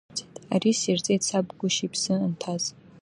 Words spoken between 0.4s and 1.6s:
Ари сирҵеит саб